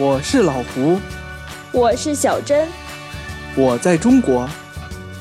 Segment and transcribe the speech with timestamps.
[0.00, 0.98] 我是老胡，
[1.72, 2.66] 我是小珍，
[3.54, 4.48] 我在中国，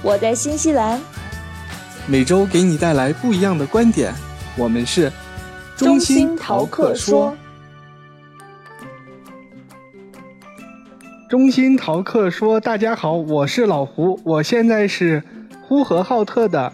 [0.01, 0.97] 我在新西兰。
[2.07, 4.13] 每周给你带来不一样的观点，
[4.57, 5.11] 我们是
[5.75, 7.35] 中心淘客说。
[11.29, 15.21] 中心淘客说，大家好，我是老胡，我现在是
[15.67, 16.71] 呼和浩特的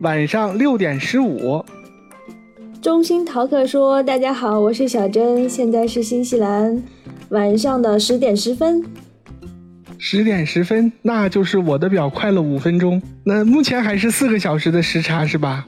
[0.00, 1.64] 晚上六点十五。
[2.82, 6.82] 中心淘客说，大家好，我是小珍，现在是新西兰
[7.30, 8.84] 晚上的十点十分。
[9.98, 13.00] 十点十分，那就是我的表快了五分钟。
[13.24, 15.66] 那目前还是四个小时的时差是吧？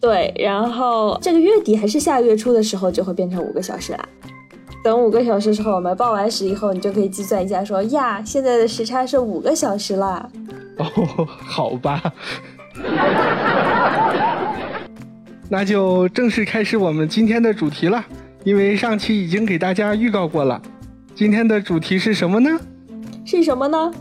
[0.00, 4.06] 对，然后这个月底还是下月初的时候就会变成五个小时啦。
[4.84, 10.28] 等五个小时之后，我们报完时以后，你就可以计算一下，说呀，现在的时差是五个小时啦。
[10.76, 10.86] 哦，
[11.26, 12.02] 好吧。
[15.48, 18.04] 那就正式开始我们今天的主题了，
[18.44, 20.60] 因为上期已经给大家预告过了。
[21.14, 22.50] 今天的主题是什么呢？
[23.24, 23.92] 是什么呢？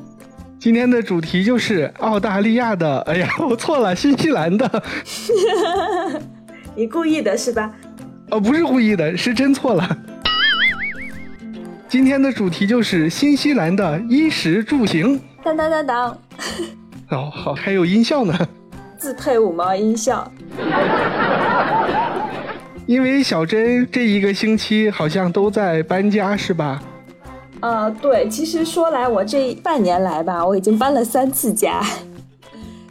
[0.60, 3.00] 今天的主题就是澳大利亚的。
[3.06, 4.84] 哎呀，我错了，新西兰的。
[6.76, 7.72] 你故意的是吧？
[8.32, 9.98] 哦，不是故意的，是真错了。
[11.88, 15.22] 今天的主题就是新西兰的衣食住行。
[15.44, 16.18] 当当当当。
[17.10, 18.36] 哦，好，还有音效呢。
[18.98, 20.32] 自配五毛音效。
[22.88, 26.82] 因为小珍这一个星期好像都在搬家，是吧？
[27.64, 31.82] 呃，对，其实说来，我这半年来吧，我已经搬了三次家，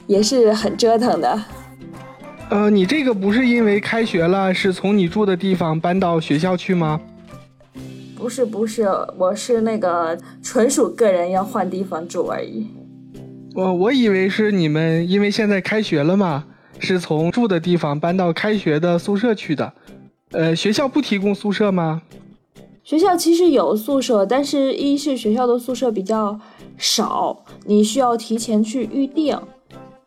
[0.07, 1.39] 也是很折腾的。
[2.49, 6.99] 呃，你这个不是因为开学了，是从你住的地方搬到学校去吗？
[8.17, 12.67] 不是不是，我是那个纯属个人要换地方住而已。
[13.55, 16.45] 我我以为是你们因为现在开学了嘛，
[16.79, 19.71] 是从住的地方搬到开学的宿舍去的。
[20.31, 22.01] 呃，学校不提供宿舍吗？
[22.85, 26.39] 学校其实有宿舍，但是一是学校的宿舍比较
[26.77, 29.37] 少，你需要提前去预定；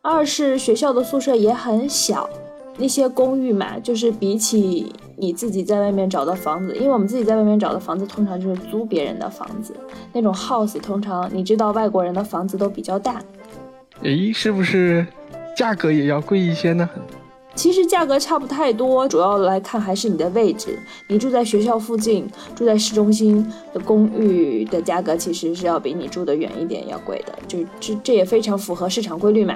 [0.01, 2.29] 二是学校的宿舍也很小。
[2.77, 9.73] 那些公寓嘛，就是比起你自己在外面找的房子，因为我们自己在外面找的房子，通常就是租别人的房子，
[10.11, 13.23] 那种 house 通常你知道外国人的房子都比较大，
[14.01, 15.07] 诶，是不是
[15.55, 16.89] 价格也要贵一些呢？
[17.55, 20.77] 其实价格差不太多，主要来看还是你的位置，
[21.07, 29.55] 你住在学校附近，住在市中心的公寓的价格其实是要比你住的远一点要贵的，就这这也非常符合市场规律嘛。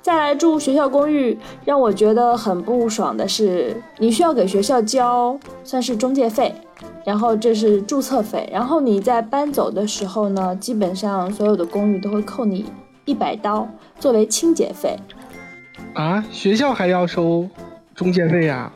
[0.00, 6.52] 再来住学校公寓，让我觉得很不爽的是，你需要给学校交算是中介费，
[7.04, 12.64] 然后这是注册费，然后你在搬走的时候呢，基本上所有的公寓都会扣你
[13.04, 13.68] 一百刀
[14.00, 14.98] 作为清洁费。
[15.94, 17.48] 啊，学校还要收
[17.94, 18.72] 中介费呀？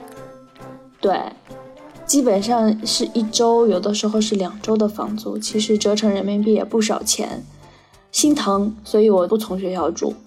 [1.00, 1.19] 对，
[2.04, 7.43] 基本上是一周，有的时候是两周的房租，其实折成人民币也不少钱，
[8.12, 10.15] 心疼，所以我不从学校住。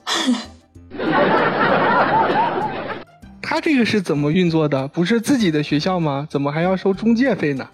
[3.41, 4.87] 他这个是怎么运作的？
[4.87, 6.27] 不是自己的学校吗？
[6.29, 7.67] 怎么还要收中介费呢？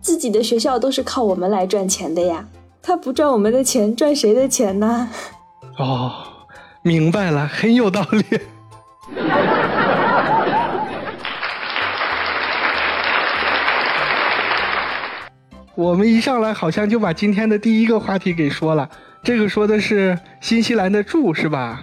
[0.00, 2.46] 自己的学校都是靠我们来赚钱的呀，
[2.80, 5.08] 他不赚我们的钱，赚谁的钱呢？
[5.78, 6.12] 哦，
[6.86, 8.22] 明白了，很有道理。
[15.74, 18.88] 我们一上来好像就把今天的第一个话题给说了，
[19.24, 21.82] 这个说的是新西兰的住是吧？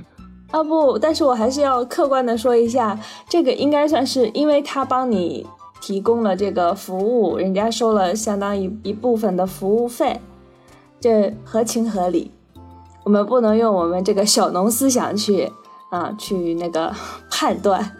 [0.51, 2.97] 啊不，但是我还是要客观的说一下，
[3.27, 5.45] 这个应该算是因为他帮你
[5.81, 10.21] 提供了这个服务，人家收了相当于一部分的服务费，
[11.01, 12.31] 这合情合理。
[13.03, 15.51] 我们不能用我们这个小农思想去
[15.89, 16.93] 啊去那个
[17.29, 17.91] 判断。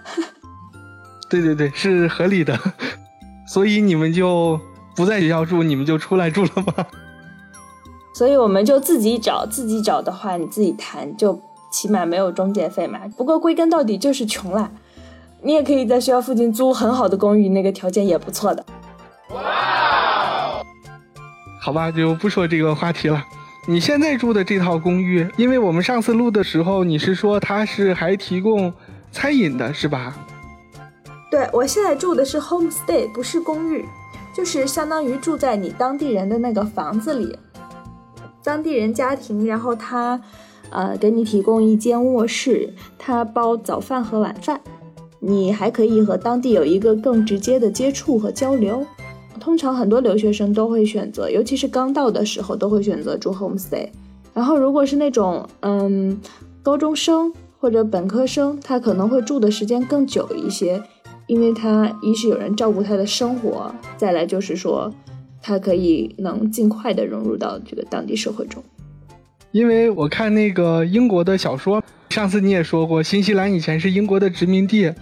[1.29, 2.57] 对对对，是合理的。
[3.47, 4.59] 所以你们就
[4.95, 6.85] 不在学校住，你们就出来住了吗？
[8.15, 11.39] 所以我们就自己找，自己找的话你自己谈就。
[11.73, 14.69] 起码没有中介费嘛，不过归根到底就是穷啦。
[15.41, 18.63] 你也可以在学校附近租很好的公寓，那个条件也不错的。
[19.33, 19.41] 哇！
[21.59, 23.23] 好吧，就不说这个话题了。
[23.65, 28.73] 你现在住的这套公寓，因为我们上次录的时候，你是说它是还提供
[29.11, 30.17] 餐饮的，是吧？
[31.31, 33.85] 对，我现在住的是 homestay，不是公寓，
[34.35, 37.37] 就是相当于住在你当地人的那个房子里，
[38.43, 40.19] 当地人家庭，然后他。
[40.69, 44.59] 呃，给你提供一间卧室，他包早饭和晚饭，
[45.19, 48.83] 你还可以和当地有一个更直接的接触和交流。
[49.43, 53.89] 通常很多留学生都会选择，尤其是刚到的时候都会选择住 homestay。
[54.33, 56.17] 然后如果是那种嗯
[56.61, 57.29] 高中生
[57.59, 60.81] 或者本科生，他可能会住的时间更久一些，
[61.27, 64.89] 因为他一是有人照顾他的生活，再来就是说
[65.41, 68.63] 他可以能尽快的融入到这个当地社会中。
[69.51, 74.93] 因为我看那个英国的小说，上次你也说过，新西兰以前是英国的殖民地，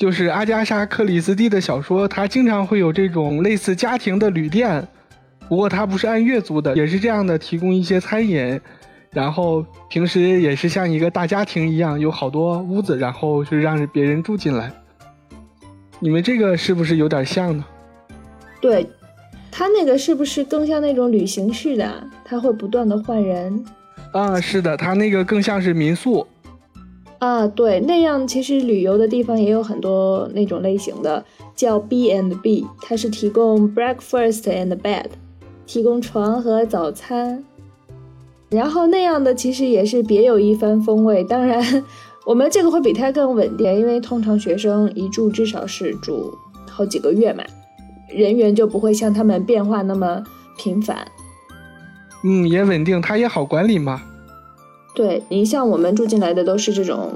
[0.00, 4.88] 就是阿加莎·克里斯蒂的小说，它经常会有这种类似家庭的旅店，
[5.46, 8.58] 不过它不是按月租的，也是这样的，提供一些餐饮，
[9.10, 14.72] 然后平时也是像一个大家庭一样，有好多屋子，然后是让别人住进来。
[15.98, 17.62] 你们这个是不是有点像呢？
[18.58, 18.88] 对，
[19.50, 22.08] 他那个是不是更像那种旅行式的？
[22.24, 23.62] 他会不断的换人。
[24.12, 26.26] 啊，是的，他那个更像是民宿。
[27.20, 31.22] 啊，对，那样其实旅游的地方也有很多那种类型的，
[31.54, 35.04] 叫 B and B，它是提供 breakfast and bed，
[35.66, 37.44] 提供床和早餐。
[38.48, 41.22] 然后那样的其实也是别有一番风味。
[41.22, 41.62] 当然，
[42.24, 46.34] 我们这个会比它更稳定，因为通常学生一住至少是住
[46.70, 47.44] 好几个月嘛，
[48.08, 50.24] 人员就不会像他们变化那么
[50.56, 51.06] 频繁。
[52.24, 54.00] 嗯，也稳定，它也好管理嘛。
[54.94, 57.12] 对你像我们住进来的都是这种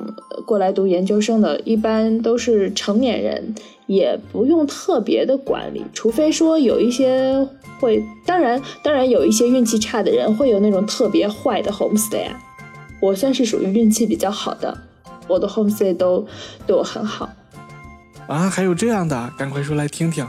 [0.47, 3.55] 过来读研究生的，一般都是成年人，
[3.87, 7.47] 也不用特别的管理，除非说有一些
[7.81, 12.41] 会，当然当然有一些运气差的人会有那种特别坏的 homestay 啊。
[13.01, 14.79] 我算是属于运气比较好的，
[15.27, 16.25] 我的 homestay 都
[16.67, 17.29] 对我很好。
[18.29, 20.27] 啊，还有这样的，赶快说来听听。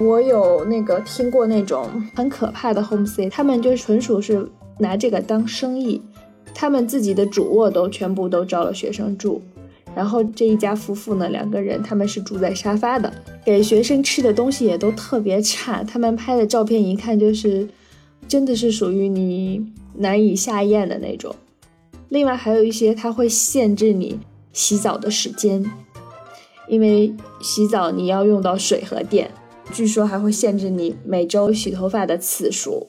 [0.00, 6.00] 我有那个听过那种很可怕的 homestay，他们就纯属是拿这个当生意，
[6.54, 9.40] 他们自己的主卧都全部都招了学生住，
[9.94, 13.12] 然后这一家夫妇呢，两个人他们是住在沙发的，
[13.44, 17.68] 给学生吃的东西也都特别差，他们拍的照片一看就是，
[18.28, 19.64] 真的是属于你
[19.94, 21.34] 难以下咽的那种。
[22.08, 24.20] 另外还有一些他会限制你
[24.52, 25.64] 洗澡的时间，
[26.68, 29.30] 因为洗澡你要用到水和电。
[29.72, 32.86] 据说还会限制你每周洗头发的次数。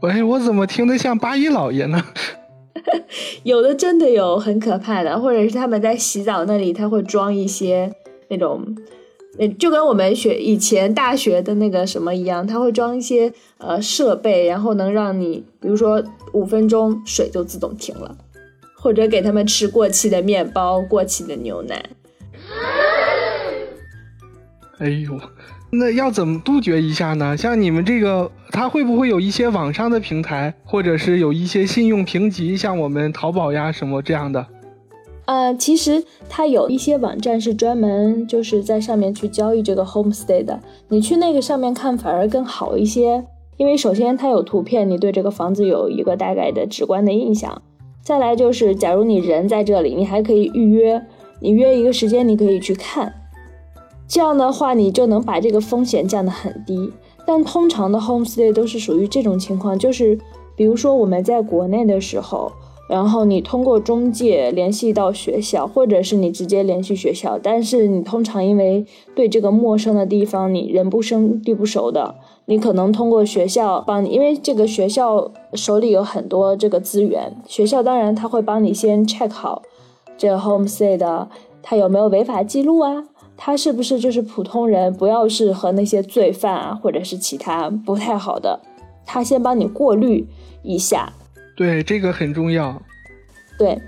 [0.00, 2.00] 喂，我怎么听得像八一老爷呢？
[3.42, 7.92] 有的真的有很可怕的，或者是他们在洗澡那里，他会装一些
[8.28, 8.64] 那种，
[9.58, 16.00] 就跟我们学以前大学的那个什么一样，他会装一些呃设备，然后能让你，比如说
[16.32, 18.16] 五分钟水就自动停了，
[18.76, 21.84] 或者给他们吃过期的面包、过期的牛奶。
[24.78, 25.18] 哎呦。
[25.70, 27.36] 那要怎么杜绝一下呢？
[27.36, 34.46] 像你们这个，它会不会有一些网上的平台，或者是有一些信用评级，像我们淘宝呀什么这样的？
[35.26, 43.22] 呃，其实它有一些网站是专门就是在上面去交易这个 homestay 的，你去那个上面看反而更好一些，
[43.58, 47.60] 因为首先它有图片，你对这个房子有一个大概的直观的印象；
[48.00, 51.04] 再来就是，假如你人在这里，你还可以预约，
[51.40, 53.17] 你约一个时间，你可以去看。
[54.08, 56.90] 这样的话，你就能把这个风险降得很低。
[57.26, 60.18] 但通常的 homestay 都是属于这种情况，就是
[60.56, 62.50] 比如说我们在国内的时候，
[62.88, 72.14] 然后你通过中介联系到学校，或者是你直接联系学校，但是你通常因为对这个陌生的地方你人不生地不熟的，
[72.46, 79.60] 你可能通过学校帮你，因为这个学校手里有很多这个资源，学校当然他会帮你先 check 好
[80.16, 81.28] 这个 homestay 的
[81.62, 83.04] 他有没有违法记录啊。
[83.40, 84.92] 他是不是就是普通人？
[84.92, 88.58] 不要是和那些罪犯啊，或者是其他不太好的，
[89.06, 90.26] 他先帮你过滤
[90.64, 91.12] 一下。
[91.56, 92.82] 对，这个很重要。
[93.56, 93.80] 对，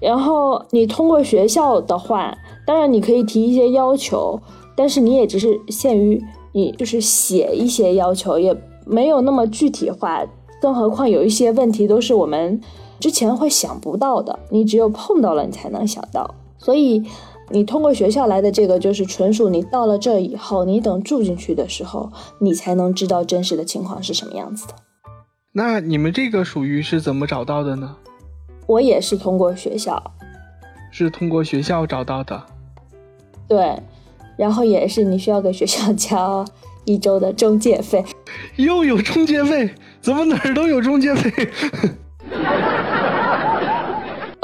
[0.00, 4.40] 然后你通过学校的话，当然你可以提一些要求，
[4.76, 10.24] 但是你也只是限于你就是写一些要求，也没有那么具体化。
[10.62, 12.60] 更何况有一些问题都是我们
[13.00, 17.02] 之前会想不到的，你只有碰到了你才能想到，所以。
[17.50, 24.74] 你通过学校来的这个，就是纯属你到了这以后，你等住进去的时候，你才能知道真实的情况是什么样子的。
[25.52, 27.96] 那你们这个属于是怎么找到的呢？
[28.66, 30.02] 我也是通过学校，
[30.90, 32.42] 是通过学校找到的。
[33.46, 33.78] 对，
[34.38, 36.44] 然后也是你需要给学校交
[36.86, 38.02] 一周的中介费。
[38.56, 39.70] 又有中介费？
[40.00, 41.30] 怎么哪儿都有中介费？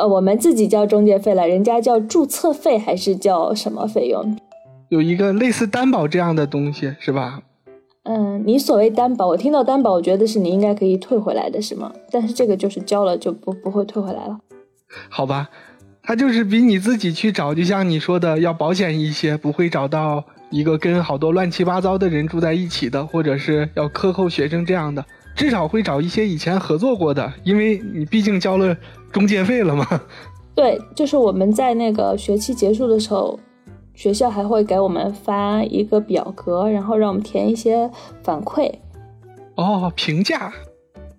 [0.01, 4.39] 呃，我们自己交中介费了，人家叫注册费还是叫什么费用？
[4.89, 7.43] 有一个类似担保这样的东西是吧？
[8.05, 11.93] 嗯，你所谓担保，我听到担保，我觉得是你应该可以退回来的，是吗？
[12.11, 14.39] 但是这个就是交了就不不会退回来了。
[15.11, 15.51] 好吧，
[16.03, 25.05] 他就是比你自己去找，就像你说的要保险一些，不会找到一个跟好多乱七八糟的人住在一起的，或者是要克扣学生这样的，
[25.41, 28.77] 至少会找一些以前合作过的，因为你毕竟交了。
[29.11, 29.87] 中介费了嘛？
[30.55, 33.41] 对，就是我们在那个学期结束的时候，
[33.95, 37.91] 学校还会给我们发一个表格，然后让我们填一些
[38.23, 38.71] 反馈。
[39.55, 40.53] 哦，评价。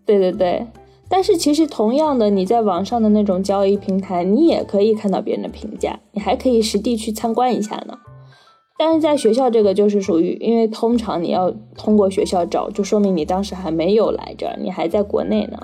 [0.05, 0.67] 对对对。
[1.09, 7.97] 但是其实同样的，你在网上的那种交易平台，你也可以看到别人的评价，你还可以实地去参观一下呢。
[8.83, 15.59] 但是在学校这个就是属于，因为通常你要通过学校找，就说明你当时还没有来这儿，你还在国内呢，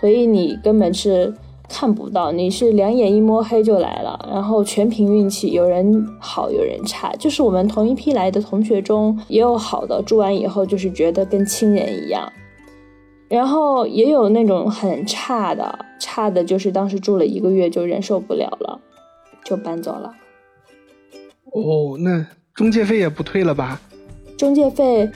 [0.00, 1.34] 所以你根本是
[1.68, 7.12] 看不到，你是两眼一摸黑就来了，然后全凭运气，有人好有人差。
[7.16, 12.32] 就是我们同一批来的同学中，也有好的，住完以后就是觉得跟亲人一样。
[13.28, 18.80] 然后也有那种很差的，差的就是当时住了一个月就忍受不了了，
[19.42, 20.14] 就搬走了。
[21.52, 22.24] 哦，那
[22.60, 23.80] 中介费也不退了吧？
[24.36, 25.10] 中介费，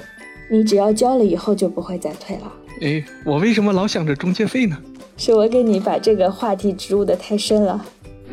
[0.50, 2.50] 你只要交了以后就不会再退了。
[2.80, 4.78] 哎，我为什么老想着中介费呢？
[5.18, 7.84] 是我给你把这个话题植入的太深了。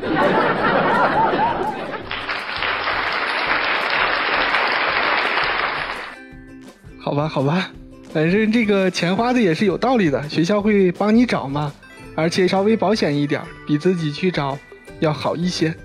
[6.98, 7.70] 好吧，好吧。
[8.14, 11.74] 反正这个钱花的也是有道理的，学校会帮你找嘛，
[12.16, 14.58] 而且稍微保险一点，比自己去找
[15.02, 15.76] 要好一些。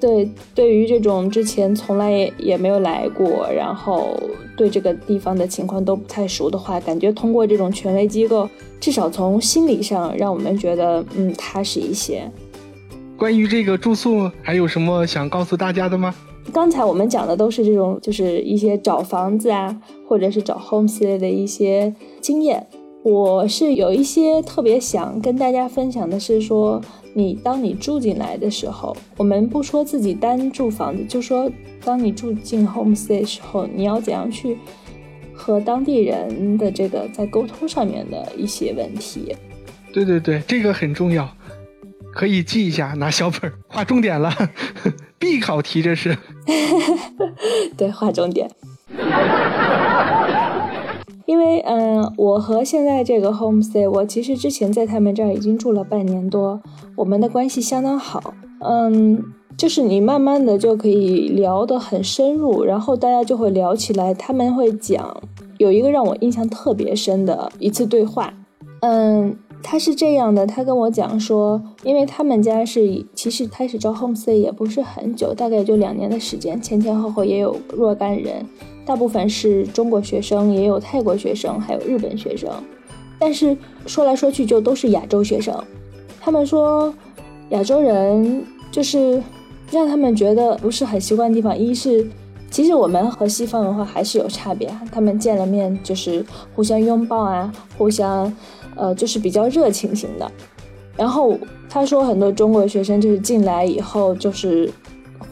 [0.00, 4.20] 对，对于这种之前从来也也没有来过，然后
[4.56, 8.48] 对这个地方的情况都不太熟的话，感觉通过这种权威机构，
[8.78, 12.30] 至少从心理上让我们觉得嗯踏实一些。
[13.16, 16.14] 关于这个住宿，还有什么想告诉大家的吗？
[16.52, 19.74] 刚才我们讲的都是这种，就是一些找房子啊，
[20.06, 22.66] 或者是找 homestay 的一些经验。
[23.04, 26.80] 我是有一些特别想跟大家分享的，是说
[27.12, 31.50] 你当你住进来的时候，我们不说自己单住房子，就说
[31.84, 34.56] 当你住进 homestay 的时候，你要怎样去
[35.34, 39.36] 和当地人的这个在沟通上面的一些问题。
[39.92, 41.28] 对对对，这个很重要，
[42.14, 44.32] 可以记一下，拿小本画重点了。
[45.20, 46.16] 必考题这是，
[47.76, 48.50] 对，划重点。
[51.26, 56.60] 因为，嗯，我和现在这个 homestay，我其实之前在他们这儿已经住了半年多，
[56.96, 58.34] 我们的关系相当好。
[58.60, 59.22] 嗯，
[59.56, 64.12] 就是你慢慢的就可以聊得很深入，然后大家就会聊起来。
[64.12, 65.16] 他们会讲，
[65.58, 68.32] 有一个让我印象特别深的一次对话，
[68.80, 69.36] 嗯。
[69.66, 78.46] 他是这样的，他跟我讲说，因为他们家是其实开始招 homestay 也不是很久，大概也就两年的时间，前前后后也有若干人，
[78.84, 82.50] 大部分是中国学生，也有泰国学生，还有日本学生，
[83.18, 83.56] 但是
[83.86, 85.58] 说来说去就都是亚洲学生。
[86.20, 86.92] 他们说
[87.48, 89.20] 亚洲人就是
[89.70, 92.06] 让他们觉得不是很习惯的地方，一是
[92.50, 98.30] 其实我们和西方文化还是有差别，他们见了面就是互相拥抱啊，互相。
[98.76, 100.30] 呃，就是比较热情型的。
[100.96, 101.38] 然后
[101.68, 104.70] 他说，很多中国学生就是进来以后，就是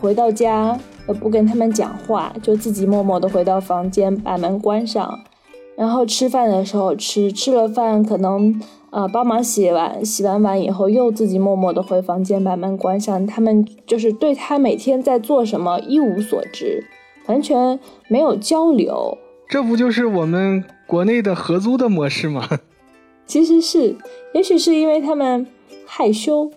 [0.00, 5.20] 回到家呃不跟他们讲话，就自己默默的回到房间，把门关上。
[5.76, 13.26] 然后吃饭的时候吃，吃了饭可能呃帮忙洗碗，洗完碗以后又自己默默的回房间，把门关上。
[13.26, 16.84] 他们就是对他每天在做什么一无所知，
[17.26, 19.16] 完全没有交流。
[19.49, 22.46] 这不就是我们国内的合租的模式吗？
[23.32, 23.96] 其实是，
[24.34, 25.46] 也许是因为他们
[25.86, 26.50] 害羞，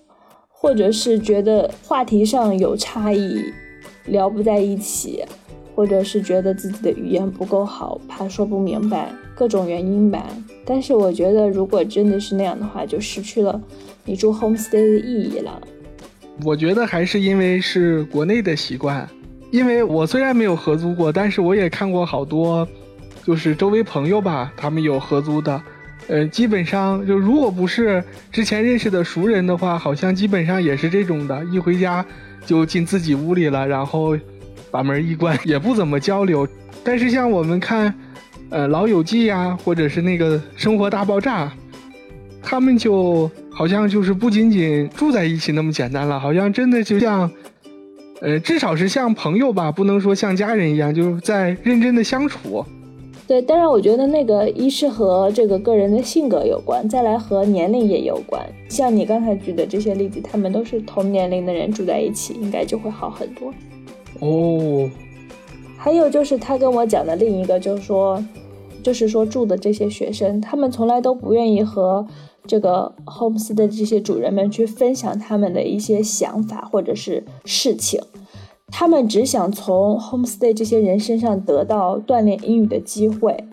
[0.50, 3.42] 或者是觉得话题上有差异，
[4.08, 5.24] 聊不在一起，
[5.74, 10.26] 或者是觉得自己的语言不够好，怕说不明白，各种原因吧。
[10.66, 13.58] 但是我觉得，如果真的是那样的话，就失去了
[14.04, 15.62] 你住 homestay 的意义了。
[16.44, 19.10] 我觉得还是因为是国内的习惯，
[19.50, 22.68] 因为我虽然没有合租过，但是我也看过好多，
[23.26, 25.64] 就是周围朋友吧，他们有合租的。
[26.08, 32.06] 呃，基本上就如果不是之前认识的熟人的话，好像基本上也是这种的，一回家
[32.46, 34.16] 就进自己屋里了，然后
[34.70, 36.48] 把门一关，也不怎么交流。
[36.84, 37.92] 但是像我们看，
[38.52, 41.46] 呃，《老友记》呀，或者是那个《生活大爆炸》，
[42.44, 47.32] 他们就好像就是不仅仅住在一起那么简单了，好像真的就像，
[48.22, 52.64] 呃，至少是像朋友吧，不能说像家人一样，就是在认真的相处。
[53.28, 58.48] 对，当然，我觉得那个一是和这个个人的性格有关，再来和年龄也有关。
[58.70, 63.52] 像你刚才举的这些例子，他们都是同年龄的人住在一起，应该就会好很多。
[64.20, 64.88] 哦，
[65.76, 68.24] 还有就是他跟我讲的另一个，就是说，
[68.84, 72.06] 就是说住的这些学生，他们从来都不愿意和
[72.46, 78.00] 这个 homes 的这些主人们去分享他们的一些想法或者是事情。
[78.72, 83.48] 他们只想从 homestay 这些人身上得到锻炼英语的机会，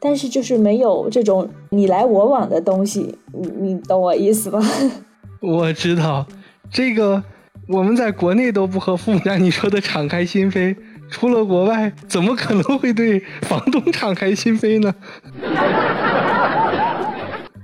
[0.00, 4.60] 但是就是没有这种你来我往的东西，你你懂我意思吧？
[5.40, 6.26] 我知道，
[6.70, 7.22] 这个
[7.68, 10.76] 我们在国内都不和父母像你说的敞开心扉，
[11.08, 14.94] 出了国外，怎么可能会对房东敞开心扉呢？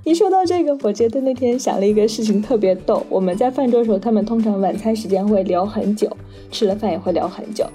[0.03, 3.05] 一说到这个，我觉得那天想了一个事情特别逗。
[3.09, 6.09] 我们在饭桌的时候，他们通常晚餐时间会聊很久，
[6.51, 7.65] 吃了饭也会聊很久。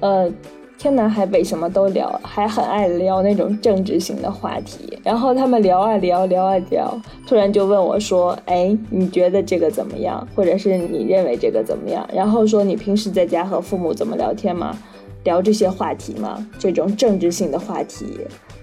[0.00, 0.30] 呃，
[0.76, 4.98] 天南海北什么都聊，还很爱聊那种政治性的话题。
[5.02, 10.26] 然后他们聊啊聊，聊啊聊，突然就问我说：“哎，你觉得这个怎么样？
[10.34, 14.76] 或者是你认为这个怎么样？”然后说：“你平时在家和父母怎么聊天吗？
[15.24, 16.46] 聊这些话题吗？
[16.58, 18.04] 这种政治性的话题？”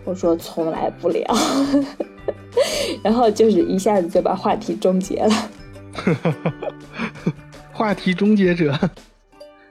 [0.07, 1.21] 我说：“从来不聊。
[3.03, 5.33] ”然后就是一下子就把话题终结了。
[7.73, 8.73] 话题终结者，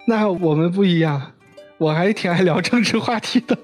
[0.07, 1.33] 那我们不一样，
[1.79, 3.57] 我还挺爱聊政治话题的。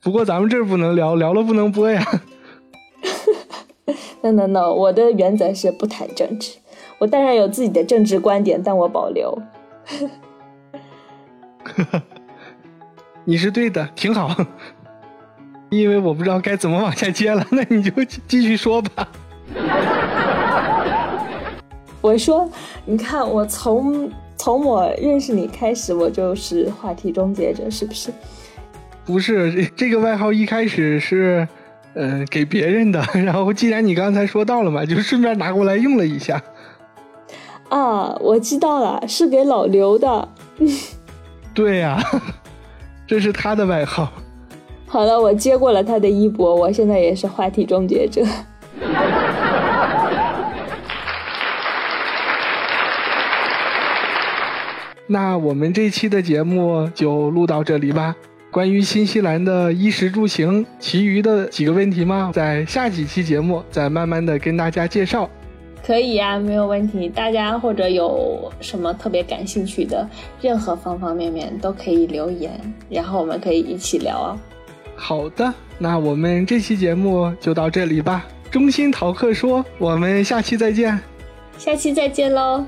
[0.00, 2.04] 不过咱们这儿不能聊，聊了不能播呀。
[4.22, 6.58] no no no，我的原则是不谈政治。
[6.98, 9.40] 我当然有自己的政治观点，但我保留。
[13.24, 14.34] 你是对的，挺好。
[15.70, 17.92] 因为我不知道该怎么往下接了， 那你就
[18.26, 19.08] 继续说吧。
[22.00, 22.48] 我说，
[22.84, 28.10] 你看，我从从我认识你开始，我就是话题终结者，是不是？
[29.04, 31.46] 不是，这个外号一开始是，
[31.94, 33.04] 嗯，给别人的。
[33.14, 36.40] 然后既然你刚才说到了嘛，就顺便拿过来用了一下。
[37.68, 40.28] 啊，我知道了，是给老刘的。
[41.52, 42.00] 对呀，
[43.06, 44.10] 这是他的外号。
[44.88, 48.22] 好了，我接过了他的衣钵，我现在也是话题终结者。
[55.06, 58.16] 那我们这期的节目就录到这里吧。
[58.50, 62.30] 关于新西兰的衣食住行，其余的几个问题吗？
[62.34, 65.28] 在下几期节目再慢慢的跟大家介绍。
[65.84, 67.08] 可以呀，没有问题。
[67.10, 70.08] 大家或者有什么特别感兴趣的，
[70.40, 74.36] 任何方方面面都可以留言，然后我们可以一起聊哦。
[75.00, 78.26] 好的，那我们这期节目就到这里吧。
[78.50, 80.98] 中心淘客说，我们下期再见。
[81.56, 82.66] 下期再见喽。